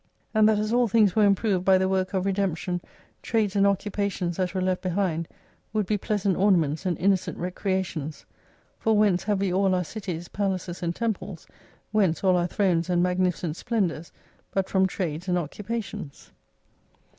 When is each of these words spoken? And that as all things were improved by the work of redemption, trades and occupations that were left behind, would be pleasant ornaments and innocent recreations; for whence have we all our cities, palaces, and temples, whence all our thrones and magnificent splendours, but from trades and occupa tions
And 0.33 0.49
that 0.49 0.57
as 0.57 0.73
all 0.73 0.87
things 0.87 1.15
were 1.15 1.25
improved 1.25 1.63
by 1.63 1.77
the 1.77 1.87
work 1.87 2.15
of 2.15 2.25
redemption, 2.25 2.81
trades 3.21 3.55
and 3.55 3.67
occupations 3.67 4.37
that 4.37 4.55
were 4.55 4.59
left 4.63 4.81
behind, 4.81 5.27
would 5.73 5.85
be 5.85 5.95
pleasant 5.95 6.35
ornaments 6.37 6.87
and 6.87 6.97
innocent 6.97 7.37
recreations; 7.37 8.25
for 8.79 8.97
whence 8.97 9.25
have 9.25 9.39
we 9.39 9.53
all 9.53 9.75
our 9.75 9.83
cities, 9.83 10.27
palaces, 10.27 10.81
and 10.81 10.95
temples, 10.95 11.45
whence 11.91 12.23
all 12.23 12.35
our 12.35 12.47
thrones 12.47 12.89
and 12.89 13.03
magnificent 13.03 13.55
splendours, 13.55 14.11
but 14.49 14.67
from 14.67 14.87
trades 14.87 15.27
and 15.27 15.37
occupa 15.37 15.83
tions 15.83 16.31